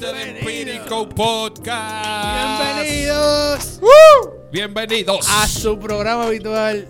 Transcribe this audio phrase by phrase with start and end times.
[0.00, 2.82] este Empírico Podcast.
[2.82, 3.80] Bienvenidos
[4.52, 6.86] Bienvenidos a su programa habitual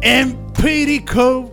[0.00, 1.52] Empírico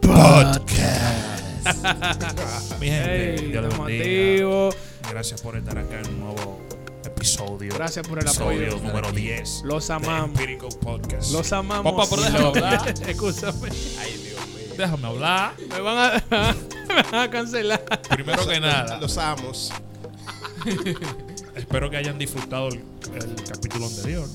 [0.00, 1.66] Podcast.
[2.80, 4.04] Mi gente, Dios estamos bendiga.
[4.32, 4.76] activos.
[5.10, 6.60] Gracias por estar acá en un nuevo
[7.04, 7.74] episodio.
[7.74, 8.82] Gracias por el episodio apoyo.
[8.82, 9.62] número 10.
[9.64, 10.30] Los de amamos.
[10.40, 11.32] Empírico Podcast.
[11.32, 11.92] Los amamos.
[11.92, 12.94] Papá, pero déjame hablar.
[13.08, 13.68] Escúchame.
[14.76, 15.54] Déjame hablar.
[15.68, 16.54] Me van a,
[16.94, 17.82] me van a cancelar.
[18.10, 19.72] Primero que nada, Los amos.
[21.56, 22.74] espero que hayan disfrutado el,
[23.14, 24.26] el capítulo anterior.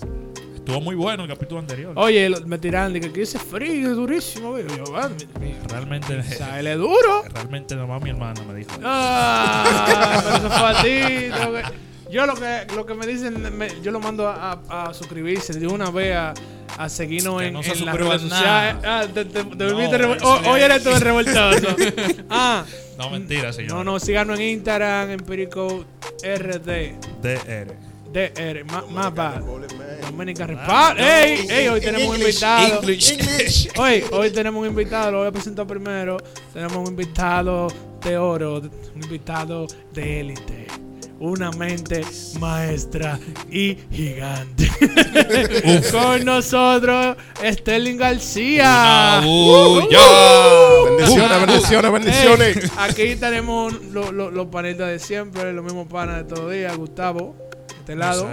[0.55, 1.93] Estuvo muy bueno el capítulo anterior.
[1.95, 4.51] Oye, lo- me tiran de que aquí ese frío es durísimo.
[4.51, 4.65] güey.
[4.75, 7.23] Yo, va, mi- mi- Realmente, O sea, él es duro.
[7.33, 8.71] realmente nomás mi hermano me dijo.
[8.83, 11.33] Ah, pero eso fue a ti.
[11.39, 14.83] tengo que- Yo lo que, lo que me dicen, me- yo lo mando a, a-
[14.89, 16.33] a suscribirse de una vez a,
[16.77, 18.75] a seguirnos Que en, no en las redes sociales.
[18.85, 21.75] Ah, te, te- te No, volviste revol- eso oh, Hoy eres tú el revoltoso.
[22.29, 22.63] Ah,
[22.97, 23.71] No, mentira, señor.
[23.73, 25.85] no, no, síganos en Instagram, Empirico
[26.23, 26.93] RD.
[27.21, 27.75] DR.
[28.13, 29.41] DR, ma- más bad.
[30.01, 30.99] Dominica Ah, Repart.
[30.99, 31.45] ¡Ey!
[31.49, 31.67] ¡Ey!
[31.67, 32.81] Hoy tenemos un invitado.
[33.77, 36.17] Hoy, hoy tenemos un invitado, lo voy a presentar primero.
[36.53, 37.67] Tenemos un invitado
[38.03, 38.61] de oro,
[38.95, 40.67] un invitado de élite.
[41.19, 42.01] Una mente
[42.39, 43.19] maestra
[43.51, 44.69] y gigante.
[45.91, 49.21] Con nosotros, Sterling García.
[49.23, 49.99] ¡Bulla!
[50.95, 52.57] Bendiciones, bendiciones, bendiciones.
[52.57, 56.51] Ey, aquí tenemos lo- lo- los panelistas de siempre, los mismos panas de todos los
[56.53, 56.77] días.
[56.77, 57.35] Gustavo,
[57.67, 58.31] de este lado.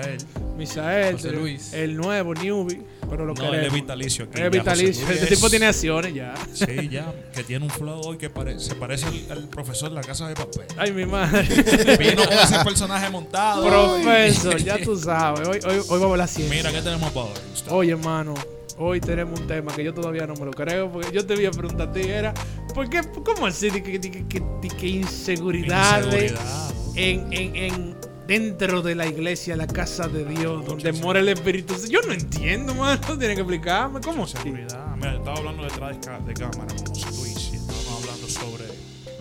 [0.57, 1.73] Misael, José el- Luis.
[1.73, 3.67] el nuevo newbie, pero lo No, él queremos.
[3.67, 4.41] es vitalicio aquí.
[4.43, 5.09] Es vitalicio.
[5.11, 6.35] Este tipo tiene acciones ya.
[6.53, 7.13] Sí, ya.
[7.35, 10.29] Que tiene un flow hoy que pare- se parece al, al profesor de la casa
[10.29, 10.67] de papel.
[10.77, 11.43] Ay, mi madre.
[11.99, 13.67] Vino con ese personaje montado.
[13.67, 15.47] Profesor, ya tú sabes.
[15.49, 16.57] Hoy, hoy, hoy vamos a la ciencia.
[16.57, 17.33] Mira, ¿qué tenemos para hoy?
[17.71, 18.35] Oye, hermano,
[18.79, 20.91] hoy tenemos un tema que yo todavía no me lo creo.
[20.91, 22.33] Porque yo te voy a preguntar a ti, era,
[22.75, 23.71] ¿por qué, ¿cómo así?
[23.71, 26.73] De que inseguridades Inseguridad.
[26.95, 31.75] en, en, en- dentro de la iglesia, la casa de Dios, donde mora el Espíritu.
[31.89, 33.01] Yo no entiendo, mano.
[33.19, 34.01] Tienen que explicarme.
[34.01, 34.37] ¿Cómo así?
[34.39, 34.97] Inseguridad.
[34.97, 38.65] Mira, estaba hablando detrás de, de cámara con José Luis y estábamos hablando sobre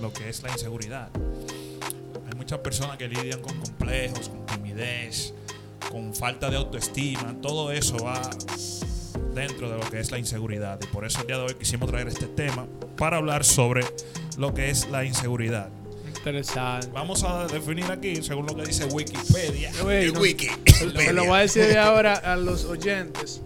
[0.02, 1.10] lo que es la inseguridad.
[1.16, 5.34] Hay muchas personas que lidian con complejos, con timidez,
[5.92, 7.36] con falta de autoestima.
[7.42, 8.22] Todo eso va
[9.34, 10.80] dentro de lo que es la inseguridad.
[10.82, 13.84] Y por eso el día de hoy quisimos traer este tema para hablar sobre
[14.38, 15.70] lo que es la inseguridad.
[16.24, 16.88] Interesante.
[16.94, 19.72] Vamos a definir aquí, según lo que dice Wikipedia.
[19.74, 20.48] No- Wiki.
[20.66, 23.42] Se lo voy a decir de ahora a los oyentes.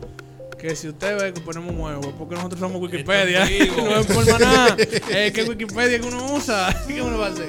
[0.59, 3.45] Que si usted ve que ponemos huevo, porque nosotros somos Wikipedia.
[3.77, 4.75] No es por nada.
[5.09, 6.83] Es que Wikipedia que uno usa.
[6.87, 7.47] ¿Qué uno va a hacer?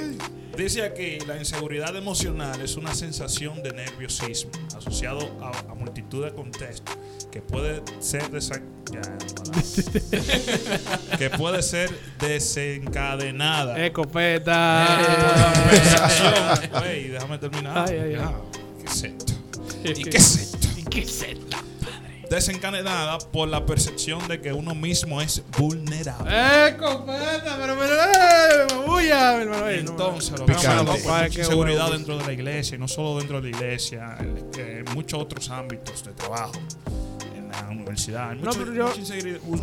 [0.58, 6.34] Dice aquí, la inseguridad emocional es una sensación de nerviosismo asociado a, a multitud de
[6.34, 6.98] contextos
[7.30, 8.60] que puede ser desa-
[11.18, 13.78] que puede ser desencadenada.
[13.84, 14.98] Escopeta.
[15.54, 16.70] Conversación.
[16.72, 17.86] Güey, déjame terminar.
[17.88, 18.14] Ay, ay, ay.
[18.14, 18.32] Ya,
[18.80, 19.32] ¿Qué es esto?
[20.00, 20.68] ¿Y qué es esto?
[20.76, 21.37] ¿Y qué es esto?
[22.30, 26.30] Desencadenada por la percepción de que uno mismo es vulnerable.
[26.68, 30.68] Escopeta, pero pero eh, Entonces, lo Picante.
[30.68, 31.30] vemos Compadre,
[31.86, 31.90] huevos.
[31.92, 36.04] dentro de la iglesia, y no solo dentro de la iglesia, en, muchos otros ámbitos
[36.04, 36.52] de trabajo,
[37.36, 38.34] en la universidad.
[38.34, 38.92] No, pero yo-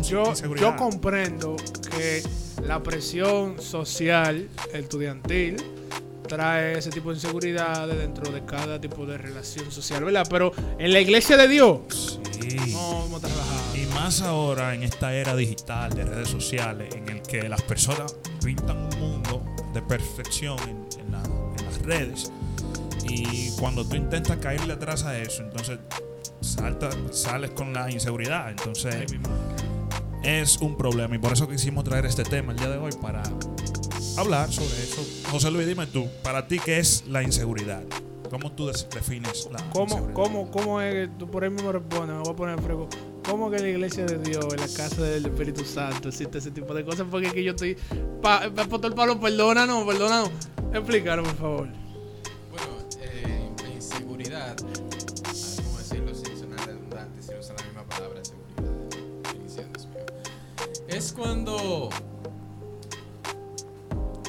[0.02, 1.56] yo, yo comprendo
[1.96, 2.22] que
[2.64, 5.56] la presión social, estudiantil,
[6.26, 10.26] trae ese tipo de inseguridades dentro de cada tipo de relación social, ¿verdad?
[10.28, 12.56] Pero en la iglesia de Dios, Sí.
[12.72, 13.76] no a trabajar.
[13.76, 18.16] Y más ahora en esta era digital de redes sociales, en el que las personas
[18.44, 21.22] pintan un mundo de perfección en, en la-
[21.58, 22.32] en las redes.
[23.08, 25.78] Y cuando tú intentas caerle atrás a eso, entonces
[26.40, 28.50] salta, sales con la inseguridad.
[28.50, 29.06] Entonces
[30.22, 33.22] es un problema y por eso quisimos traer este tema el día de hoy para
[34.16, 35.06] hablar sobre eso.
[35.30, 37.82] José Luis, dime tú, para ti, ¿qué es la inseguridad?
[38.30, 42.16] ¿Cómo tú defines la ¿Cómo, cómo, ¿Cómo es que tú por ahí mismo respondes?
[42.16, 42.88] Me voy a poner frego.
[43.28, 46.50] ¿Cómo que en la iglesia de Dios, en la casa del Espíritu Santo, existe ese
[46.50, 47.06] tipo de cosas?
[47.10, 47.76] Porque es que yo estoy.
[48.22, 50.30] Pa, Pastor Pablo, perdónanos, perdónanos.
[50.72, 51.68] Explícanos, por favor.
[52.50, 58.46] Bueno, eh, inseguridad, cómo decirlo sin sonar redundante, si usar la misma palabra, seguridad.
[60.88, 61.90] Es cuando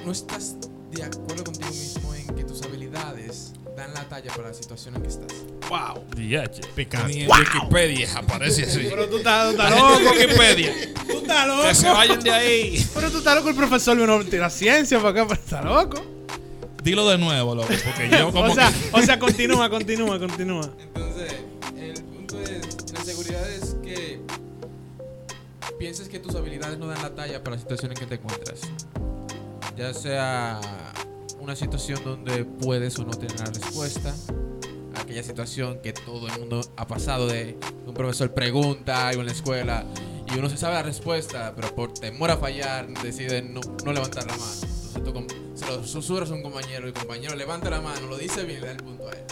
[0.03, 0.55] no estás
[0.91, 5.03] de acuerdo contigo mismo en que tus habilidades dan la talla para la situación en
[5.03, 5.27] que estás.
[5.69, 6.03] ¡Wow!
[6.75, 7.13] Picante.
[7.13, 8.87] Ni en Wikipedia aparece así.
[8.89, 10.15] Pero tú estás, tú estás No, loco.
[10.15, 10.73] Wikipedia.
[11.07, 11.63] Tú estás loco.
[11.67, 12.87] Que se vayan de ahí.
[12.95, 16.03] Pero tú estás loco, el profesor vino a tirar ciencia para acá, pero está loco.
[16.83, 18.89] Dilo de nuevo, loco, porque yo como O sea, que...
[18.93, 20.71] o sea, continúa, continúa, continúa.
[20.79, 21.35] Entonces,
[21.77, 24.19] el punto es, la seguridad es que
[25.77, 28.61] pienses que tus habilidades no dan la talla para la situación en que te encuentras.
[29.75, 30.59] Ya sea
[31.47, 34.13] una situación donde puedes o no tener la respuesta.
[34.95, 39.31] Aquella situación que todo el mundo ha pasado de un profesor pregunta algo en la
[39.31, 39.85] escuela
[40.29, 44.27] y uno se sabe la respuesta, pero por temor a fallar decide no, no levantar
[44.27, 44.51] la mano.
[44.93, 48.17] Entonces tú se lo susurras a un compañero y el compañero levanta la mano, lo
[48.17, 49.23] dice bien y le da el punto a él.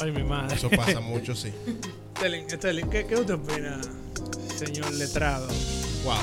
[0.00, 0.54] Ay, mi madre.
[0.54, 1.52] Eso pasa mucho, sí.
[2.16, 3.80] Sterling, Sterling, ¿qué, ¿qué usted opina,
[4.54, 5.48] señor letrado?
[6.04, 6.14] Wow.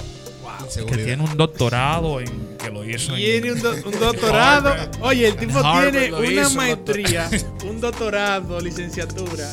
[0.42, 0.86] Wow.
[0.88, 4.70] Que tiene un doctorado en que lo hizo Tiene en un, do- un doctorado.
[4.70, 5.02] Harvard.
[5.02, 7.30] Oye, el tipo Harvard tiene una hizo, maestría,
[7.66, 9.50] un doctorado, licenciatura,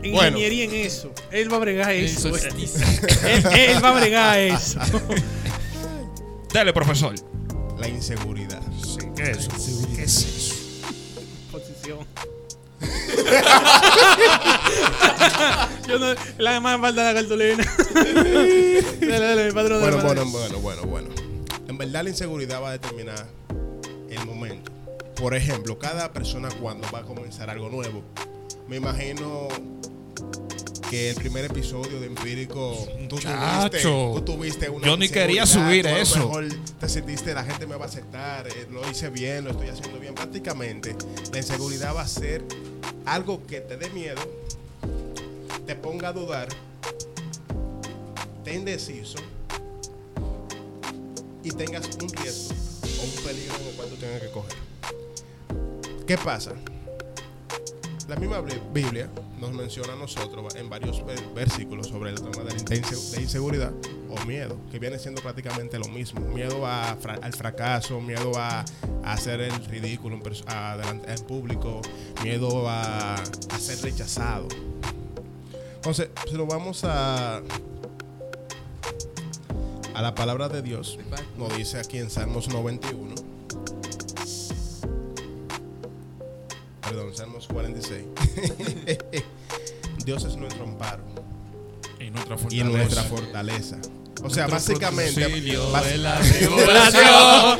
[0.00, 0.38] Bueno.
[0.38, 1.12] ingeniería en eso.
[1.30, 2.28] Él va a bregar En eso.
[2.28, 4.80] Él, él va a bregar eso.
[6.52, 7.14] Dale, profesor.
[7.78, 8.60] La inseguridad.
[8.82, 9.50] Sí, ¿qué es eso?
[9.94, 10.54] ¿Qué es eso?
[11.52, 11.98] Posición.
[15.88, 17.64] Yo no, la demás falta la cartulina.
[19.00, 19.80] dale, dale, mi patrón.
[19.80, 21.08] Bueno, dale, bueno, bueno, bueno, bueno.
[21.78, 23.24] En verdad la inseguridad va a determinar
[24.10, 24.72] el momento.
[25.14, 28.02] Por ejemplo, cada persona cuando va a comenzar algo nuevo,
[28.66, 29.46] me imagino
[30.90, 32.76] que el primer episodio de Empírico,
[33.08, 34.12] tú tuviste, Muchacho.
[34.16, 36.18] tú tuviste una Yo ni quería subir tú a lo eso.
[36.18, 36.48] mejor
[36.80, 40.00] te sentiste, la gente me va a aceptar, eh, lo hice bien, lo estoy haciendo
[40.00, 40.16] bien.
[40.16, 40.96] Prácticamente,
[41.30, 42.42] la inseguridad va a ser
[43.06, 44.20] algo que te dé miedo,
[45.64, 46.48] te ponga a dudar,
[48.42, 49.20] te indeciso
[51.50, 52.54] tengas un riesgo
[53.00, 54.56] o un peligro en el cual tú tengas que coger.
[56.06, 56.52] ¿Qué pasa?
[58.08, 62.42] La misma Bli- Biblia nos menciona a nosotros en varios ver- versículos sobre el tema
[62.42, 63.72] de la inseguridad
[64.08, 66.20] o miedo, que viene siendo prácticamente lo mismo.
[66.20, 68.64] Miedo a al fracaso, miedo a,
[69.04, 71.82] hacer el ridículo en, a- en público,
[72.22, 74.48] miedo a, a ser rechazado.
[75.76, 77.42] Entonces, si nos vamos a,
[79.94, 80.98] a la palabra de Dios,
[81.36, 83.14] nos dice aquí en Salmos 91.
[86.82, 88.04] Perdón, Salmos 46.
[90.04, 91.02] Dios es nuestro amparo
[92.00, 92.64] Y nuestra y fortaleza.
[92.78, 93.76] nuestra fortaleza.
[94.24, 95.24] O sea, Nuestro básicamente,
[95.92, 97.58] en la tribulación.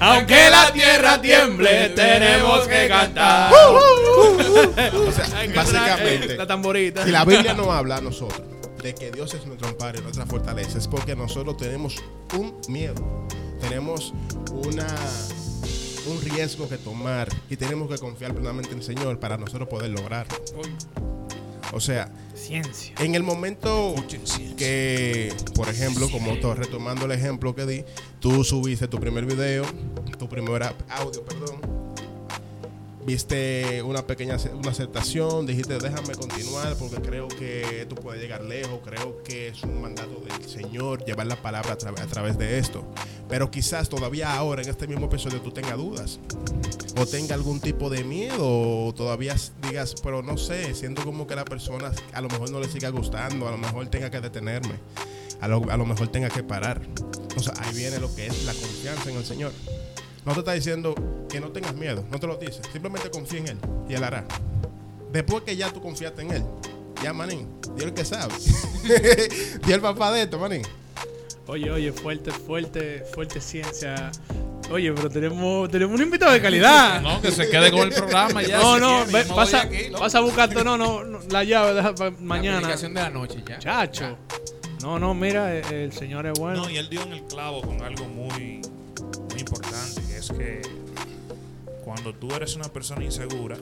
[0.00, 3.52] Aunque la tierra tiemble, tenemos que cantar.
[3.52, 7.04] o sea, Hay que básicamente, La tamborita.
[7.04, 8.42] si la Biblia nos habla a nosotros
[8.88, 11.96] de que Dios es nuestro amparo y nuestra fortaleza, es porque nosotros tenemos
[12.38, 13.26] un miedo,
[13.60, 14.14] tenemos
[14.50, 14.86] una
[16.06, 19.90] un riesgo que tomar y tenemos que confiar plenamente en el Señor para nosotros poder
[19.90, 20.34] lograrlo.
[21.74, 22.94] O sea, Ciencia.
[22.98, 23.94] en el momento
[24.56, 27.84] que, por ejemplo, como to- retomando el ejemplo que di,
[28.20, 29.64] tú subiste tu primer video,
[30.18, 31.60] tu primer audio, perdón,
[33.08, 38.80] viste una pequeña una aceptación, dijiste déjame continuar porque creo que tú puedes llegar lejos,
[38.84, 42.58] creo que es un mandato del Señor llevar la palabra a, tra- a través de
[42.58, 42.84] esto.
[43.26, 46.20] Pero quizás todavía ahora en este mismo episodio tú tengas dudas
[47.00, 48.36] o tenga algún tipo de miedo
[48.86, 52.60] o todavía digas, pero no sé, siento como que la persona a lo mejor no
[52.60, 54.74] le siga gustando, a lo mejor tenga que detenerme,
[55.40, 56.82] a lo, a lo mejor tenga que parar.
[57.38, 59.52] O sea, ahí viene lo que es la confianza en el Señor.
[60.28, 60.94] No te está diciendo
[61.30, 63.58] que no tengas miedo, no te lo dice, simplemente confía en Él
[63.88, 64.26] y Él hará.
[65.10, 66.44] Después que ya tú confiaste en Él,
[67.02, 68.34] ya manín, Dios el que sabe.
[68.84, 70.60] Dios el papá de esto, manín.
[71.46, 74.12] Oye, oye, fuerte, fuerte, fuerte ciencia.
[74.70, 77.00] Oye, pero tenemos, tenemos un invitado de calidad.
[77.02, 78.58] No, que se quede con el programa ya.
[78.58, 80.00] No, si no, quiere, ve- pasa, aquí, loco.
[80.00, 82.58] pasa a buscar no, no, no, la llave, deja para La mañana.
[82.58, 83.58] predicación de la noche ya.
[83.58, 84.18] Chacho.
[84.82, 86.64] No, no, mira, el, el señor es bueno.
[86.64, 88.57] No, y él dio en el clavo con algo muy,
[90.38, 90.62] que
[91.84, 93.56] cuando tú eres una persona insegura,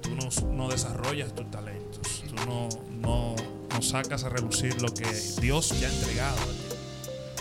[0.00, 3.36] tú no, no desarrollas tus talentos, tú no, no,
[3.70, 5.06] no sacas a relucir lo que
[5.40, 6.38] Dios ya ha entregado.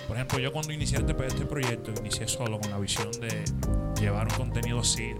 [0.08, 3.44] Por ejemplo, yo cuando inicié este, este proyecto, inicié solo con la visión de
[4.00, 5.14] llevar un contenido así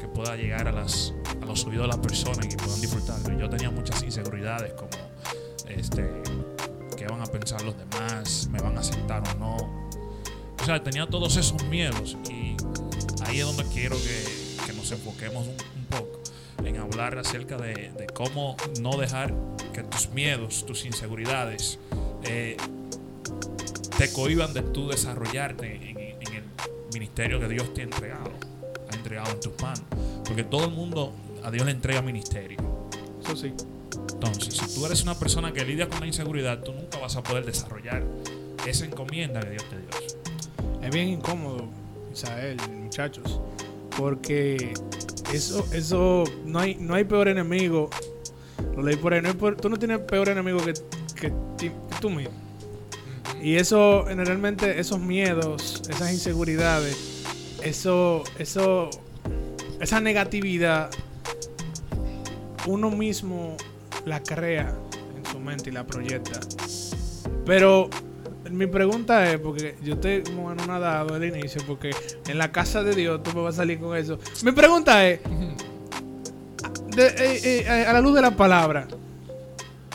[0.00, 3.38] que pueda llegar a, las, a los oídos de las personas y que puedan disfrutarlo.
[3.38, 4.90] Yo tenía muchas inseguridades como
[5.68, 6.22] este
[6.96, 9.89] qué van a pensar los demás, me van a aceptar o no.
[10.60, 12.56] O sea, tenía todos esos miedos y
[13.24, 16.20] ahí es donde quiero que, que nos enfoquemos un, un poco
[16.64, 19.34] en hablar acerca de, de cómo no dejar
[19.72, 21.78] que tus miedos, tus inseguridades
[22.22, 22.56] eh,
[23.96, 26.44] te cohiban de tú desarrollarte en, en el
[26.92, 28.32] ministerio que Dios te ha entregado,
[28.90, 29.82] ha entregado en tus manos.
[30.24, 31.12] Porque todo el mundo
[31.42, 32.58] a Dios le entrega ministerio.
[33.22, 33.52] Eso sí.
[34.12, 37.22] Entonces, si tú eres una persona que lidia con la inseguridad, tú nunca vas a
[37.22, 38.02] poder desarrollar
[38.66, 40.19] esa encomienda que Dios te dio.
[40.82, 41.64] Es bien incómodo,
[42.12, 43.40] Isael, muchachos,
[43.96, 44.72] porque
[45.32, 47.90] eso, eso, no hay, no hay peor enemigo.
[48.76, 50.72] Lo leí por ahí, no hay peor- tú no tienes peor enemigo que,
[51.14, 52.32] que que tú mismo.
[53.42, 56.96] Y eso, generalmente, esos miedos, esas inseguridades,
[57.62, 58.90] eso, eso,
[59.80, 60.90] esa negatividad,
[62.66, 63.56] uno mismo
[64.04, 64.74] la crea
[65.16, 66.40] en su mente y la proyecta.
[67.46, 67.88] Pero
[68.50, 71.90] mi pregunta es, porque yo estoy como en una dado al inicio, porque
[72.26, 74.18] en la casa de Dios tú me vas a salir con eso.
[74.42, 75.20] Mi pregunta es,
[76.94, 78.86] de- eh, eh, a la luz de la palabra,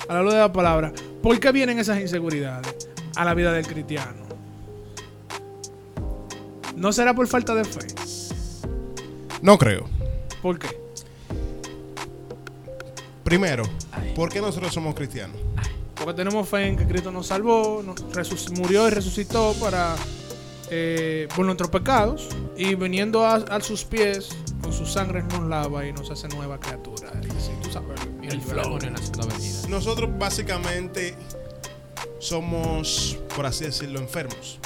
[0.07, 2.73] a la luz de la palabra, ¿por qué vienen esas inseguridades
[3.15, 4.23] a la vida del cristiano?
[6.75, 7.87] ¿No será por falta de fe?
[9.41, 9.85] No creo.
[10.41, 10.67] ¿Por qué?
[13.23, 13.63] Primero,
[14.15, 15.37] ¿por qué nosotros somos cristianos?
[16.05, 19.95] Porque tenemos fe en que Cristo nos salvó, nos resuc- murió y resucitó para
[20.69, 24.29] eh, por nuestros pecados y viniendo a, a sus pies
[24.61, 27.11] con su sangre nos lava y nos hace nueva criatura.
[27.23, 28.77] Y así, tú sabes, Mira, el el flow.
[28.83, 29.67] en la segunda venida.
[29.67, 31.15] Nosotros básicamente
[32.19, 34.59] somos, por así decirlo, enfermos.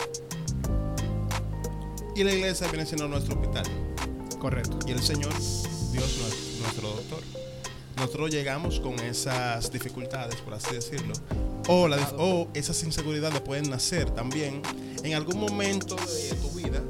[2.15, 3.63] Y la iglesia viene siendo nuestro hospital.
[4.39, 4.77] Correcto.
[4.87, 5.31] Y el Señor,
[5.91, 7.19] Dios, nues- nuestro doctor.
[7.99, 11.13] Nosotros llegamos con esas dificultades, por así decirlo.
[11.67, 14.61] O, la o esas inseguridades pueden nacer también
[15.03, 16.81] en algún momento de tu vida.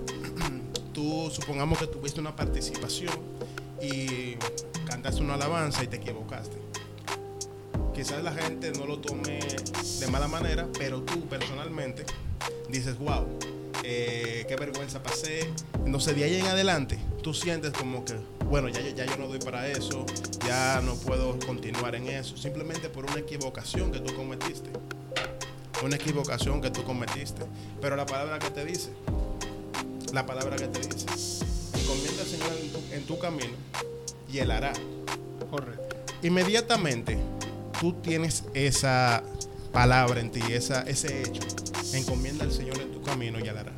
[0.94, 3.12] Tú supongamos que tuviste una participación
[3.82, 4.36] y
[4.86, 6.58] cantaste una alabanza y te equivocaste.
[7.96, 9.39] Quizás la gente no lo tome
[10.00, 12.06] de mala manera, pero tú personalmente
[12.70, 13.25] dices, wow,
[13.84, 15.50] eh, qué vergüenza pasé.
[15.84, 19.27] Entonces de ahí en adelante tú sientes como que, bueno, ya, yo- ya yo no
[19.27, 20.03] doy para eso,
[20.48, 24.71] ya no puedo continuar en eso, simplemente por una equivocación que tú cometiste.
[25.83, 27.43] Una equivocación que tú cometiste.
[27.79, 28.89] Pero la palabra que te dice,
[30.12, 31.05] la palabra que te dice,
[31.79, 33.53] encomienda al Señor en tu, en tu camino
[34.33, 34.74] y Él hará.
[35.51, 35.98] Correcto.
[36.24, 37.19] Inmediatamente
[37.79, 39.21] tú tienes esa
[39.71, 41.43] palabra en ti, esa, ese hecho.
[41.93, 43.74] Encomienda al Señor en tu camino y Él hará.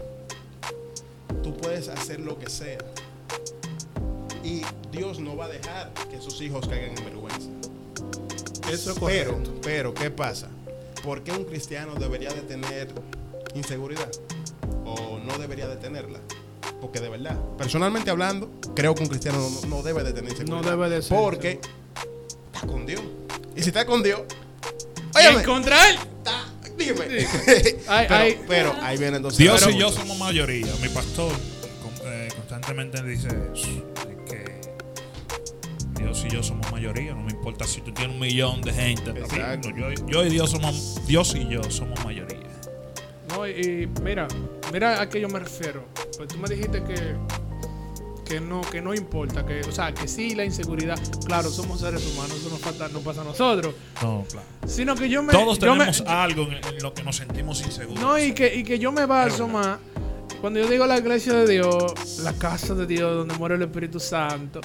[1.43, 2.77] Tú puedes hacer lo que sea.
[4.43, 7.49] Y Dios no va a dejar que sus hijos caigan en vergüenza.
[8.71, 9.53] Eso es Pero, correcto.
[9.63, 10.49] pero, ¿qué pasa?
[11.03, 12.89] ¿Por qué un cristiano debería de tener
[13.55, 14.09] inseguridad?
[14.85, 16.19] ¿O no debería de tenerla?
[16.79, 20.61] Porque de verdad, personalmente hablando, creo que un cristiano no, no debe de tener inseguridad.
[20.63, 21.59] No debe de ser Porque
[22.53, 23.01] está con Dios.
[23.55, 24.21] Y si está con Dios,
[25.15, 25.95] óyeme, contra él.
[26.17, 26.45] está-
[26.77, 27.05] dime.
[27.87, 28.41] Ay, pero, ay.
[28.47, 29.37] pero ahí viene entonces.
[29.37, 30.73] Dios y yo somos mayoría.
[30.81, 31.31] Mi pastor
[32.05, 33.67] eh, constantemente dice eso.
[36.31, 37.13] Yo somos mayoría.
[37.13, 39.11] No me importa si tú tienes un millón de gente.
[39.11, 39.69] Exacto.
[39.69, 42.39] Yo, yo y Dios somos Dios y yo somos mayoría.
[43.29, 44.27] No, y, mira,
[44.73, 45.85] mira a qué yo me refiero.
[46.17, 47.15] Pues tú me dijiste que
[48.25, 52.01] que no que no importa, que o sea, que sí la inseguridad, claro, somos seres
[52.13, 54.47] humanos, eso nos falta no pasa a nosotros, No, claro.
[54.65, 57.61] sino que yo me Todos yo me- tenemos algo en, en lo que nos sentimos
[57.61, 57.99] inseguros.
[58.01, 59.79] No, y que, y que yo me baso más.
[60.39, 63.99] Cuando yo digo la iglesia de Dios, la casa de Dios, donde muere el Espíritu
[63.99, 64.61] Santo,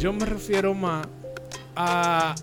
[0.00, 1.06] yo me refiero más
[1.76, 2.34] a,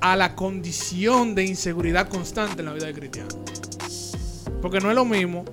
[0.00, 3.28] a la condición de inseguridad constante en la vida del cristiano.
[4.60, 5.44] Porque no es lo mismo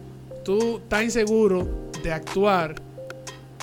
[0.45, 1.67] tú estás inseguro
[2.03, 2.75] de actuar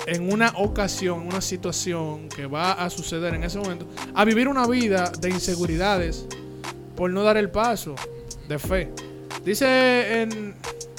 [0.07, 4.49] en una ocasión, en una situación que va a suceder en ese momento, a vivir
[4.49, 6.27] una vida de inseguridades
[6.97, 7.95] por no dar el paso
[8.49, 8.93] de fe.
[9.45, 10.55] Dice en,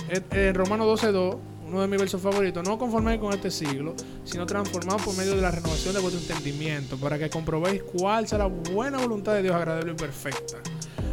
[0.10, 1.38] en, en Romanos 12.2,
[1.74, 5.42] uno de mis versos favoritos, no conforméis con este siglo, sino transformados por medio de
[5.42, 9.56] la renovación de vuestro entendimiento, para que comprobéis cuál será la buena voluntad de Dios
[9.56, 10.58] agradable y perfecta.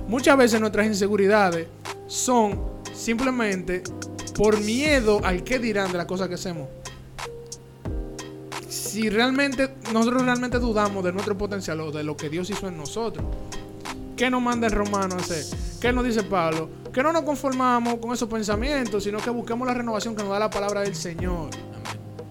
[0.07, 1.67] Muchas veces nuestras inseguridades
[2.07, 2.61] son
[2.93, 3.83] simplemente
[4.37, 6.69] por miedo al que dirán de las cosas que hacemos.
[8.69, 12.77] Si realmente nosotros realmente dudamos de nuestro potencial o de lo que Dios hizo en
[12.77, 13.25] nosotros,
[14.17, 15.45] ¿qué nos manda el romano a hacer?
[15.81, 16.80] ¿Qué nos dice Pablo?
[16.93, 20.39] Que no nos conformamos con esos pensamientos, sino que busquemos la renovación que nos da
[20.41, 21.51] la palabra del Señor.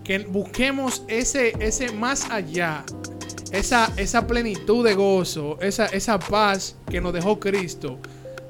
[0.03, 2.83] Que busquemos ese, ese más allá,
[3.51, 7.99] esa, esa plenitud de gozo, esa, esa paz que nos dejó Cristo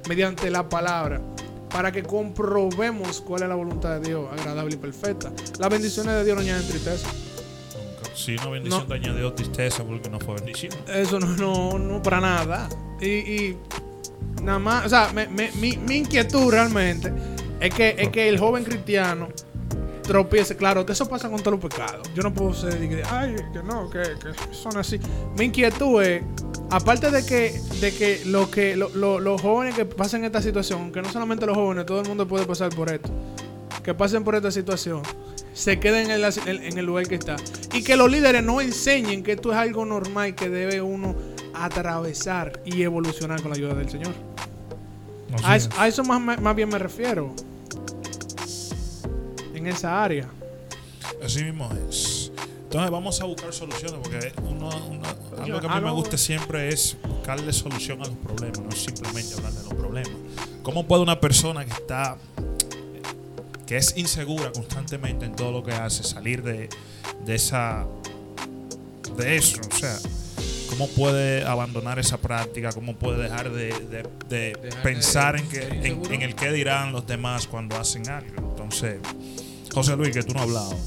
[0.07, 1.21] mediante la palabra,
[1.69, 5.31] para que comprobemos cuál es la voluntad de Dios, agradable y perfecta.
[5.59, 7.07] Las bendiciones de Dios no añaden tristeza.
[8.15, 8.87] Si una bendición No.
[8.87, 10.73] te añadió tristeza porque no fue bendición.
[10.87, 12.67] Eso no, no, no para nada.
[12.99, 13.57] Y, y
[14.43, 17.12] nada más, o sea, me- me- mi, mi inquietud realmente
[17.60, 19.27] es que, es que el joven cristiano
[20.03, 20.55] tropiece.
[20.55, 22.10] Claro, que eso pasa con todos los pecados.
[22.15, 25.00] Yo no puedo ser de ay, que no, que, que son así.
[25.38, 26.24] Mi inquietud es,
[26.72, 30.91] aparte de que, de que, lo que lo- lo- los jóvenes que pasen esta situación,
[30.91, 33.10] que no solamente los jóvenes, todo el mundo puede pasar por esto,
[33.84, 35.01] que pasen por esta situación,
[35.53, 37.36] se queden en, la- en el lugar que está.
[37.74, 41.15] Y que los líderes no enseñen que esto es algo normal que debe uno
[41.53, 44.13] atravesar y evolucionar con la ayuda del Señor.
[45.43, 45.65] A es.
[45.67, 47.33] eso, a eso más, más bien me refiero.
[49.53, 50.27] En esa área.
[51.24, 52.31] Así mismo es.
[52.63, 55.07] Entonces vamos a buscar soluciones porque uno, uno-
[55.41, 58.71] algo que a mí Ah, me gusta siempre es buscarle solución a los problemas, no
[58.71, 60.12] simplemente hablar de los problemas.
[60.63, 62.17] ¿Cómo puede una persona que está
[63.65, 66.69] que es insegura constantemente en todo lo que hace salir de,
[67.25, 67.86] de esa
[69.17, 69.59] de eso?
[69.71, 69.98] O sea,
[70.69, 72.71] ¿cómo puede abandonar esa práctica?
[72.71, 75.49] ¿Cómo puede dejar de, de- de Dejar pensar de en,
[76.01, 78.49] que, en, el qué dirán los demás cuando hacen algo?
[78.51, 78.99] Entonces,
[79.73, 80.77] José Luis, que tú no has hablado.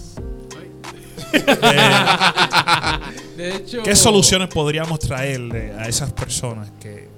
[1.35, 2.99] Eh,
[3.37, 7.09] De hecho, ¿Qué soluciones podríamos traerle a esas personas que,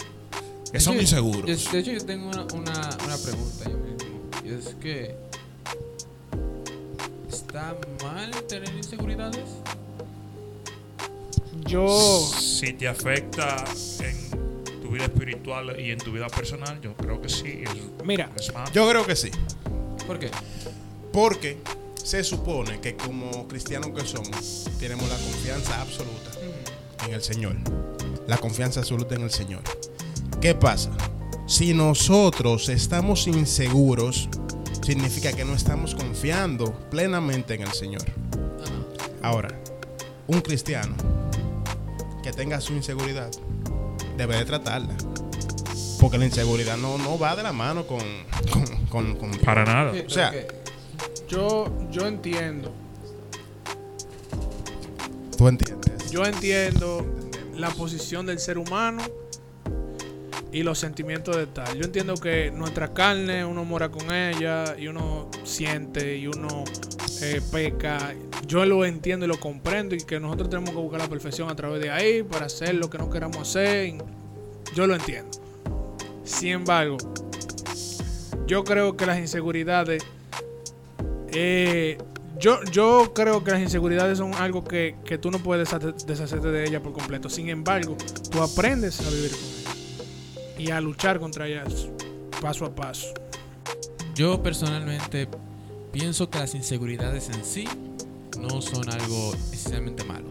[0.73, 1.64] que son inseguros?
[1.64, 4.30] yo- de hecho, yo tengo una, una, una pregunta yo mismo.
[4.44, 5.16] Y es que.
[7.28, 9.44] ¿Está mal tener inseguridades?
[11.66, 11.88] Yo.
[12.38, 13.64] Si te afecta
[14.00, 17.62] en tu vida espiritual y en tu vida personal, yo creo que sí.
[17.62, 18.52] Es, Mira, es.
[18.73, 19.30] Yo creo que sí.
[20.06, 20.30] ¿Por qué?
[21.12, 21.59] Porque
[22.02, 26.30] se supone que como cristianos que somos, tenemos la confianza absoluta
[27.06, 27.56] en el Señor.
[28.26, 29.62] La confianza absoluta en el Señor.
[30.40, 30.90] ¿Qué pasa?
[31.47, 34.28] Si nosotros estamos inseguros,
[34.83, 38.04] significa que no estamos confiando plenamente en el Señor.
[39.23, 39.49] Ahora,
[40.26, 40.94] un cristiano
[42.25, 43.31] que tenga su inseguridad
[44.16, 44.95] debe de tratarla.
[46.00, 48.00] Porque la inseguridad no, no va de la mano con,
[48.88, 49.38] con, con-.
[49.45, 49.93] Para nada.
[49.93, 50.33] Sí, O sea,
[51.28, 52.73] yo, yo entiendo.
[55.37, 56.11] ¿Tú entiendes?
[56.11, 57.07] Yo entiendo
[57.54, 59.02] la posición del ser humano
[60.50, 61.76] y los sentimientos de tal.
[61.76, 66.64] Yo entiendo que nuestra carne, uno mora con ella y uno siente y uno
[67.21, 68.14] eh, peca.
[68.46, 71.56] Yo lo entiendo y lo comprendo y que nosotros tenemos que buscar la perfección a
[71.56, 73.94] través de ahí para hacer lo que no queramos hacer.
[74.74, 75.30] Yo lo entiendo.
[76.24, 76.96] Sin embargo,
[78.46, 80.02] yo creo que las inseguridades
[81.33, 81.98] eh,
[82.38, 86.48] yo, yo creo que las inseguridades son algo que, que tú no puedes deshace- deshacerte
[86.48, 87.30] de ellas por completo.
[87.30, 87.96] Sin embargo,
[88.30, 91.88] tú aprendes a vivir con ellas y a luchar contra ellas
[92.40, 93.09] paso a paso.
[94.14, 95.28] Yo personalmente
[95.92, 97.66] pienso que las inseguridades en sí
[98.38, 100.29] no son algo esencialmente malo.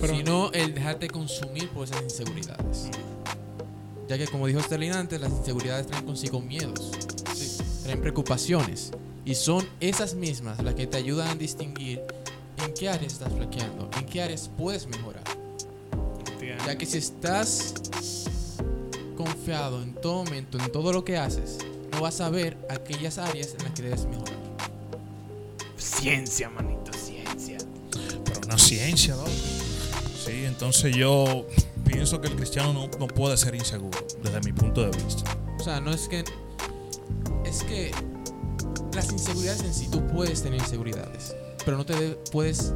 [0.00, 2.88] Pero- sino el dejarte consumir por esas inseguridades.
[4.08, 6.90] Ya que como dijo Sterling antes, las inseguridades traen consigo miedos,
[7.82, 8.92] traen preocupaciones.
[9.24, 12.02] Y son esas mismas las que te ayudan a distinguir
[12.58, 15.24] en qué áreas estás flaqueando, en qué áreas puedes mejorar.
[16.66, 17.72] Ya que si estás
[19.16, 21.58] confiado en todo momento, en todo lo que haces,
[21.92, 24.23] no vas a ver aquellas áreas en las que debes mejorar.
[26.04, 27.56] Ciencia, manito, ciencia.
[28.26, 29.24] Pero una ciencia, ¿no?
[29.26, 31.46] Sí, entonces yo
[31.86, 35.34] pienso que el cristiano no, no puede ser inseguro, desde mi punto de vista.
[35.58, 36.22] O sea, no es que.
[37.46, 37.90] Es que
[38.94, 42.74] las inseguridades en sí, tú puedes tener inseguridades, pero no te de- puedes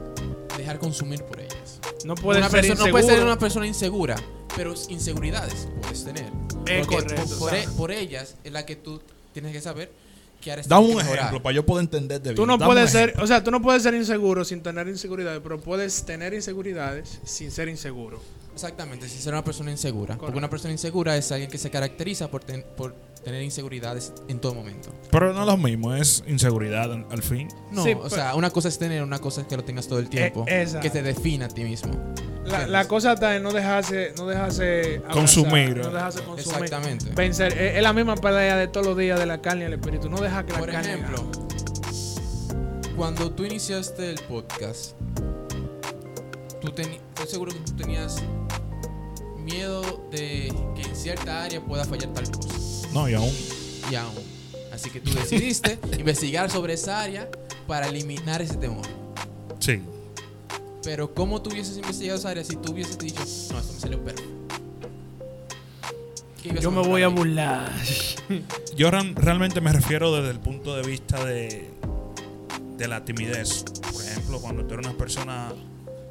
[0.56, 1.80] dejar consumir por ellas.
[2.06, 4.16] No puedes Una ser persona- no puedes ser una persona insegura,
[4.56, 6.32] pero inseguridades puedes tener.
[6.66, 7.62] Es Porque correcto, Por, por o sea.
[7.62, 9.02] e- por ellas es la que tú
[9.34, 9.92] tienes que saber
[10.40, 11.18] que Dame tienes un mejorar.
[11.18, 12.48] ejemplo para yo poder entender de Tú bien.
[12.48, 15.60] no Dame puedes ser, o sea, tú no puedes ser inseguro sin tener inseguridades, pero
[15.60, 18.20] puedes tener inseguridades sin ser inseguro.
[18.54, 20.14] Exactamente, sin ser una persona insegura.
[20.14, 20.38] Porque Correcto.
[20.38, 24.54] una persona insegura es alguien que se caracteriza por, ten- por tener inseguridades en todo
[24.54, 24.90] momento.
[25.10, 27.48] Pero no es lo mismo, es inseguridad al, fin.
[27.72, 29.86] No, Sí, o pero- sea, una cosa es tener, una cosa es que lo tengas
[29.88, 30.44] todo el tiempo.
[30.48, 30.80] Eh, exacto.
[30.82, 31.92] que te defina a ti mismo.
[32.44, 35.76] La, la cosa está en no dejarse, no dejarse abrazar, Consumir.
[35.76, 36.62] no dejarse consumir.
[36.64, 37.10] Exactamente.
[37.14, 39.74] Vencer, es, es la misma pelea de todos los días de la carne y el
[39.74, 40.08] espíritu.
[40.08, 41.30] No deja que la Por carne ejemplo,
[42.96, 44.92] cuando tú iniciaste el podcast,
[46.60, 48.22] tú estoy seguro que tú tenías
[49.36, 52.48] miedo de que en cierta área pueda fallar tal cosa.
[52.92, 53.32] No, y aún.
[53.90, 54.14] Y aún.
[54.72, 57.28] Así que tú decidiste investigar sobre esa área
[57.66, 58.86] para eliminar ese temor.
[59.58, 59.82] Sí.
[60.82, 63.20] Pero ¿cómo tú hubieses investigado esa área si tú hubieses dicho,
[63.52, 63.98] no, esto me salió
[66.44, 67.70] ibas Yo me voy a burlar.
[68.76, 71.70] Yo realmente me refiero desde el punto de vista de,
[72.76, 73.64] de la timidez.
[73.92, 75.52] Por ejemplo, cuando tú eres una persona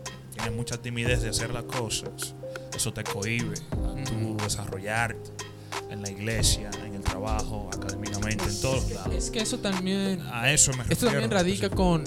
[0.04, 2.36] que tiene mucha timidez de hacer las cosas,
[2.76, 4.38] eso te cohíbe a tú Ujú.
[4.38, 5.47] desarrollarte
[5.90, 9.14] en la iglesia, en el trabajo, académicamente, en todos lados.
[9.16, 10.94] Es que eso también A eso me refiero.
[10.94, 12.04] Esto también radica con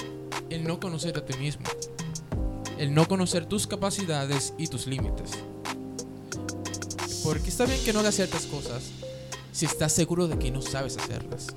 [0.51, 1.64] el no conocer a ti mismo.
[2.79, 5.31] El no conocer tus capacidades y tus límites.
[7.25, 8.83] Porque está bien que no hagas ciertas cosas
[9.53, 11.49] si estás seguro de que no sabes hacerlas.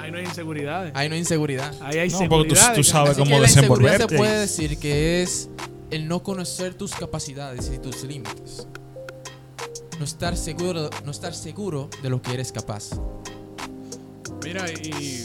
[0.00, 0.92] Ahí no hay inseguridades.
[0.94, 1.74] Ahí no hay inseguridad.
[1.80, 4.16] Ahí hay No, porque tú- tú sabes Así cómo que la inseguridad se desenvolverte.
[4.16, 5.48] puede decir que es
[5.90, 8.66] el no conocer tus capacidades y tus límites.
[10.00, 12.88] No estar seguro, no estar seguro de lo que eres capaz.
[14.42, 15.22] Mira, y.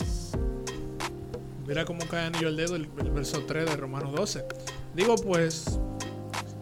[1.66, 4.44] Mira cómo cae anillo el dedo el, el verso 3 de Romanos 12.
[4.94, 5.80] Digo pues,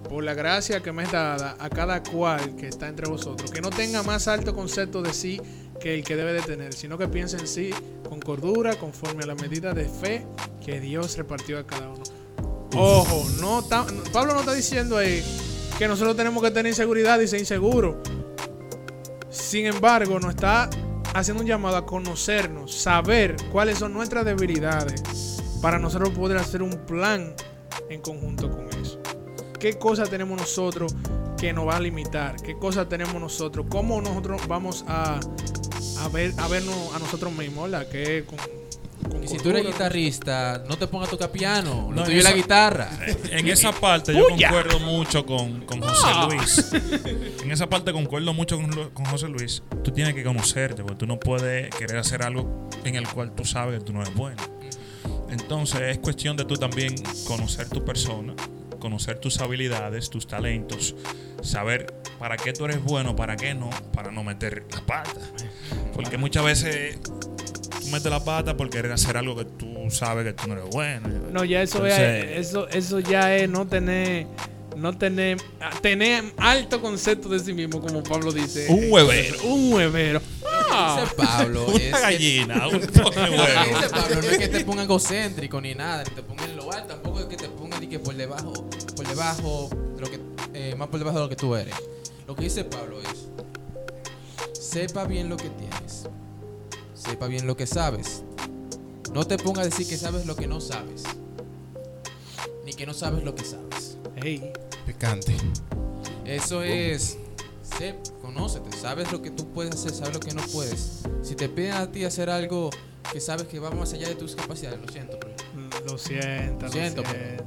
[0.08, 3.62] por la gracia que me es dada a cada cual que está entre vosotros, que
[3.62, 5.42] no tenga más alto concepto de sí
[5.82, 7.72] que el que debe de tener, sino que piense en sí
[8.08, 10.24] con cordura, conforme a la medida de fe
[10.64, 12.04] que Dios repartió a cada uno.
[12.76, 13.68] Ojo, no
[14.14, 15.24] Pablo no está diciendo ahí
[15.78, 17.96] que nosotros tenemos que tener inseguridad y ser inseguros.
[19.30, 20.70] Sin embargo, nos está
[21.14, 25.04] haciendo un llamado a conocernos, saber cuáles son nuestras debilidades
[25.62, 27.36] para nosotros poder hacer un plan
[27.90, 29.00] en conjunto con eso.
[29.60, 30.96] ¿Qué cosas tenemos nosotros
[31.38, 32.36] que nos va a limitar?
[32.42, 33.66] ¿Qué cosas tenemos nosotros?
[33.70, 35.20] ¿Cómo nosotros vamos a,
[36.00, 38.63] a ver a vernos a nosotros mismos, con,
[39.22, 41.88] Y si tú eres guitarrista, no te pongas a tocar piano.
[41.90, 42.90] No, Lo tuyo la guitarra.
[43.32, 44.50] En esa parte yo ¡Puya!
[44.50, 46.72] concuerdo mucho con, con José Luis.
[47.44, 49.64] En esa parte concuerdo mucho con, con José Luis.
[49.84, 53.46] Tú tienes que conocerte, porque tú no puedes querer hacer algo en el cual tú
[53.46, 54.42] sabes que tú no eres bueno.
[55.30, 56.94] Entonces es cuestión de tú también
[57.26, 58.36] conocer tu persona,
[58.80, 60.96] conocer tus habilidades, tus talentos,
[61.42, 65.22] saber para qué tú eres bueno, para qué no, para no meter la pata.
[65.94, 67.00] Porque muchas veces
[67.94, 71.08] metes la pata por querer hacer algo que tú sabes que tú no eres bueno.
[71.32, 74.28] No, ya eso Entonces- es eso eso ya es no tener
[74.76, 78.66] no tener ah, tener alto concepto de sí mismo como Pablo dice.
[78.70, 79.44] Un huevero.
[79.44, 80.20] Un huevero.
[80.72, 81.00] Ah.
[81.04, 81.68] Dice Pablo.
[81.68, 85.76] es Una que- gallina, un que dice Pablo no es que te pongan egocéntrico ni
[85.76, 88.16] nada, ni te pongan en lo alto, tampoco es que te pongan ni que por
[88.16, 88.52] debajo,
[88.96, 90.20] por debajo de lo que,
[90.56, 91.76] eh, más por debajo de lo que tú eres.
[92.28, 93.28] Lo que dice Pablo es,
[94.60, 96.08] sepa bien lo que tienes,
[97.04, 98.24] sepa bien lo que sabes.
[99.14, 101.04] No te pongas a decir que sabes lo que no sabes,
[102.66, 103.98] ni que no sabes lo que sabes.
[104.16, 104.52] Ey,
[104.86, 105.36] Picante.
[106.26, 107.18] Eso es,
[107.78, 111.02] sé, conócete, sabes lo que tú puedes hacer, sabes lo que no puedes.
[111.22, 112.70] Si te piden a ti hacer algo
[113.12, 115.36] que sabes que va más allá de tus capacidades, lo siento, pero
[115.86, 117.44] lo siento, lo Siento, siento.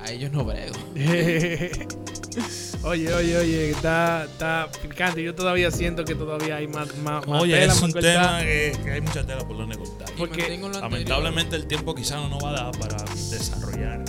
[0.00, 0.76] a ellos no brego.
[2.84, 5.22] oye, oye, oye, está, está picante.
[5.22, 8.12] Yo todavía siento que todavía hay más, más, más Oye, tela, es un cortar.
[8.12, 10.08] tema que, que hay mucha tela por donde cortar.
[10.16, 10.58] Porque.
[10.80, 12.96] Lamentablemente el tiempo quizá no nos va a dar para
[13.30, 14.04] desarrollar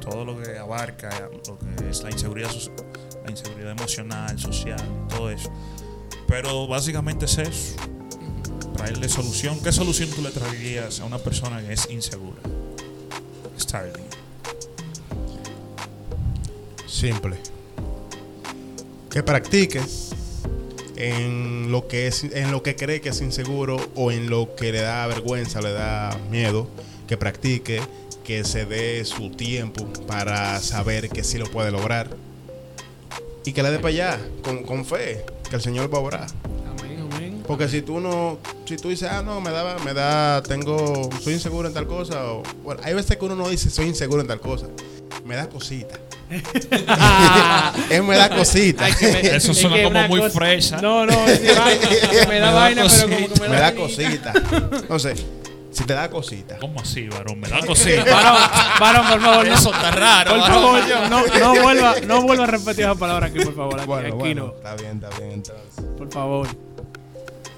[0.00, 2.50] todo lo que abarca lo que es la inseguridad,
[3.24, 5.50] la inseguridad emocional, social, todo eso.
[6.28, 7.76] Pero básicamente es eso.
[8.76, 9.60] Traerle solución.
[9.62, 12.40] ¿Qué solución tú le traerías a una persona que es insegura?
[13.58, 14.04] Starling.
[16.86, 17.36] Simple.
[19.16, 19.80] Que practique
[20.96, 24.72] en lo que es en lo que cree que es inseguro o en lo que
[24.72, 26.68] le da vergüenza, le da miedo,
[27.08, 27.80] que practique,
[28.24, 32.10] que se dé su tiempo para saber que sí lo puede lograr.
[33.46, 36.26] Y que le dé para allá, con, con fe, que el Señor va a.
[36.78, 37.42] Amén, amén.
[37.46, 41.32] Porque si tú no, si tú dices, ah, no, me da, me da, tengo, soy
[41.32, 44.28] inseguro en tal cosa, o, bueno, hay veces que uno no dice, soy inseguro en
[44.28, 44.66] tal cosa,
[45.24, 45.98] me da cosita.
[47.90, 48.86] es me da cosita.
[49.00, 50.76] Me- Eso es suena que como muy cosa- fresa.
[50.82, 51.42] No, no, sí,
[52.28, 54.32] me da vaina, pero como que me, me da cosita.
[54.72, 55.24] Entonces,
[55.70, 57.38] si te da cosita, ¿Cómo así, varón?
[57.38, 58.04] Me da cosita.
[58.04, 58.40] Varón,
[58.80, 59.54] varón, por favor, no.
[59.54, 60.30] Eso está raro.
[60.32, 63.78] Por favor, no, no, vuelva, no vuelva a repetir esa palabra aquí, por favor.
[63.78, 65.84] Aquí, bueno, aquí bueno, no, está bien, está bien, entonces.
[65.98, 66.48] por favor.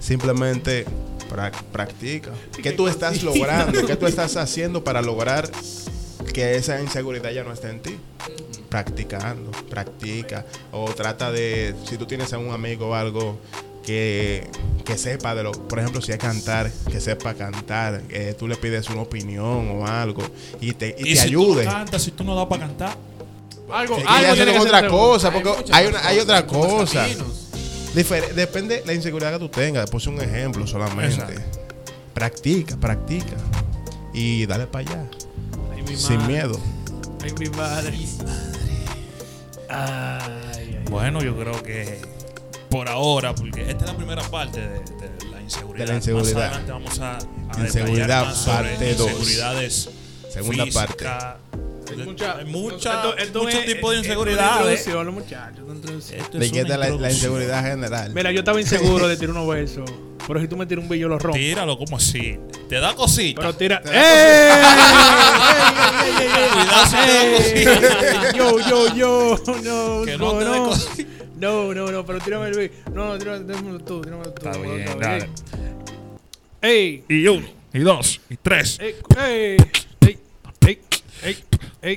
[0.00, 0.84] Simplemente
[1.30, 2.30] pra- practica.
[2.62, 3.86] ¿Qué tú estás logrando?
[3.86, 5.48] ¿Qué tú estás haciendo para lograr
[6.34, 7.98] que esa inseguridad ya no esté en ti?
[8.68, 10.44] Practicando, practica.
[10.72, 13.38] O trata de, si tú tienes a un amigo o algo
[13.84, 14.46] que,
[14.84, 18.56] que sepa de lo, por ejemplo, si es cantar, que sepa cantar, eh, tú le
[18.56, 20.22] pides una opinión o algo
[20.60, 21.62] y te, y Y te si ayude.
[21.64, 22.96] tú no cantas, si tú no das para cantar.
[23.70, 27.06] Algo, que algo tiene que otra cosa, Hay porque hay, una, hay otra cosa.
[27.94, 29.88] Difer- depende la inseguridad que tú tengas.
[29.90, 31.14] Puse un ejemplo solamente.
[31.14, 31.40] Exacto.
[32.14, 33.36] Practica, practica.
[34.12, 35.04] Y dale para allá.
[35.74, 36.32] Ay, mi Sin madre.
[36.34, 36.60] miedo.
[37.22, 37.96] Ay, mi madre.
[39.68, 40.84] Ay, ay.
[40.90, 42.00] Bueno, yo creo que
[42.70, 45.86] por ahora, porque esta es la primera parte de, de la inseguridad.
[45.86, 46.34] De la inseguridad.
[46.34, 49.10] Más adelante vamos a, a Inseguridad, más sobre parte dos.
[49.10, 49.88] inseguridades
[50.32, 51.36] Segunda físicas.
[51.90, 56.20] Hay mucha- hay mucha- esto- esto muchos es- tipos de esto es muchachos, introducción.
[56.20, 58.12] Esto De es una la, la inseguridad general.
[58.14, 59.90] Mira, yo estaba inseguro de tirar unos versos.
[60.26, 61.38] Pero si tú me tiras un billo, lo rompo.
[61.38, 62.38] Tíralo como así.
[62.68, 63.40] Te da cosita.
[63.40, 63.80] Pero tira.
[63.86, 64.62] ¡Eh!
[66.52, 68.32] Cuidado si te da cosita.
[68.36, 69.36] Yo, yo, yo.
[69.46, 70.70] No, Que no no,
[71.38, 71.72] no.
[71.72, 72.72] No, no, pero tírame el beat.
[72.92, 74.46] No, no, tírame, tíramelo tú, tíramelo tú.
[74.48, 75.28] Está bien, dale.
[76.60, 78.78] Ey, Y uno, y dos, y tres.
[78.80, 79.56] ey, ey,
[81.22, 81.38] ey,
[81.88, 81.96] ey.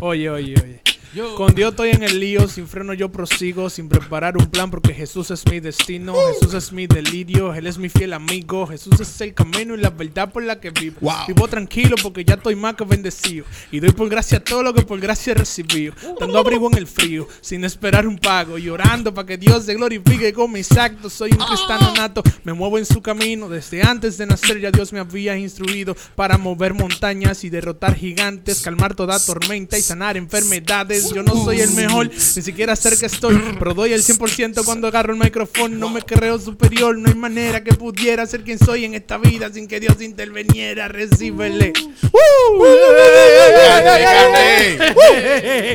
[0.00, 0.80] Oye, oye, oye.
[1.14, 4.70] Yo- Con Dios estoy en el lío, sin freno yo prosigo, sin preparar un plan,
[4.70, 9.00] porque Jesús es mi destino, Jesús es mi delirio, Él es mi fiel amigo, Jesús
[9.00, 10.96] es el camino y la verdad por la que vivo.
[11.00, 11.12] Wow.
[11.28, 14.82] Vivo tranquilo porque ya estoy más que bendecido, y doy por gracia todo lo que
[14.82, 19.14] por gracia he recibido, dando abrigo en el frío, sin esperar un pago, y orando
[19.14, 21.12] para que Dios se glorifique con mis actos.
[21.14, 24.92] Soy un cristiano nato, me muevo en su camino, desde antes de nacer ya Dios
[24.92, 30.97] me había instruido para mover montañas y derrotar gigantes, calmar toda tormenta y sanar enfermedades.
[31.14, 35.12] Yo no soy el mejor, ni siquiera cerca estoy, pero doy el 100% cuando agarro
[35.12, 35.76] el micrófono.
[35.76, 39.50] No me creo superior, no hay manera que pudiera ser quien soy en esta vida
[39.52, 40.88] sin que Dios interveniera.
[40.88, 41.72] Recíbele.
[42.12, 42.64] ¡Uh!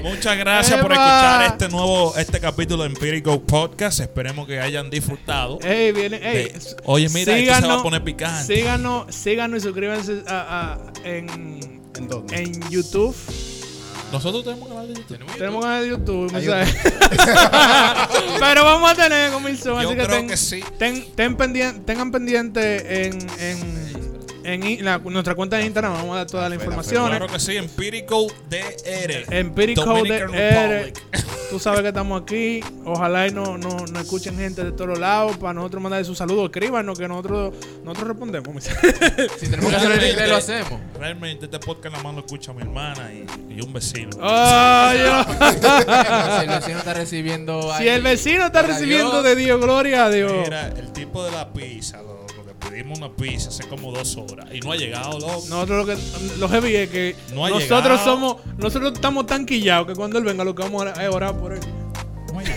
[0.04, 4.00] Muchas gracias por escuchar este nuevo, este capítulo de Empirical Podcast.
[4.00, 5.60] Esperemos que hayan disfrutado.
[5.62, 8.56] Ey, viene, ey, de- Oye, mira, esto se va a síganos, poner picante.
[8.56, 12.36] Síganos, síganos y suscríbanse a- a- en, ¿En dónde?
[12.42, 13.16] en YouTube.
[14.14, 15.38] Nosotros tenemos canal de YouTube.
[15.38, 16.76] Tenemos canal de YouTube, Hay ¿sabes?
[18.40, 20.64] Pero vamos a tener comisión, Yo así que, creo ten- que sí.
[20.78, 23.94] ten- ten pendien- tengan pendiente en, en,
[24.44, 27.10] en i- la- nuestra cuenta de Instagram, vamos a dar todas las informaciones.
[27.18, 29.26] Claro que sí, Empirical DR.
[29.38, 30.70] Empirical Dominican DR.
[30.70, 31.23] Republic.
[31.54, 32.62] Tú sabes que estamos aquí.
[32.84, 36.46] Ojalá y no, no, no escuchen gente de todos lados para nosotros mandar sus saludos.
[36.46, 38.64] Escríbanos que nosotros, nosotros respondemos.
[39.38, 40.80] Si tenemos que hacerlo en inglés, lo hacemos.
[40.98, 44.14] Realmente este podcast nada más lo escucha mi hermana y, y un vecino.
[44.14, 44.20] Si
[46.42, 47.62] el vecino está recibiendo.
[47.78, 50.34] si ahí, el vecino está recibiendo Dios, de Dios, gloria a Dios.
[50.34, 52.13] Mira, el tipo de la pizza, lo, lo que
[52.74, 55.44] pedimos una pizza hace como dos horas y no ha llegado, loco.
[55.48, 55.96] Nosotros lo que
[56.40, 58.04] lo heavy es que No ha nosotros llegado.
[58.04, 61.54] somos, nosotros estamos tan quillados que cuando él venga lo que vamos a orar por
[61.54, 61.60] él.
[62.34, 62.44] No ha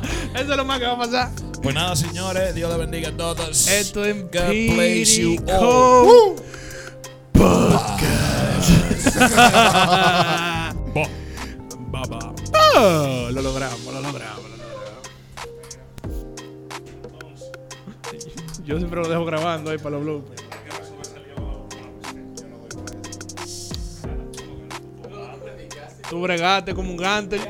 [0.00, 0.02] llegado.
[0.34, 1.30] Eso es lo más que va a pasar.
[1.62, 3.68] pues nada, señores, Dios le bendiga a todos.
[3.68, 6.08] Esto es God bless you all.
[6.08, 6.34] Oh,
[13.30, 14.51] lo logramos, lo logramos, lo logramos.
[18.64, 20.42] Yo siempre lo dejo grabando ahí para los bloopers.
[26.08, 27.40] Tú bregaste como un gante.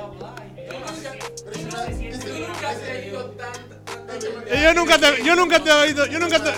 [4.62, 6.50] Yo nunca te, yo nunca te he oído, yo nunca te.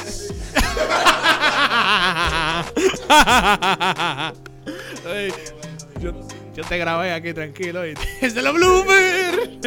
[5.07, 5.33] Ey,
[6.01, 6.13] yo,
[6.55, 7.87] yo te grabé aquí tranquilo.
[7.87, 9.59] y- Es de la blooper.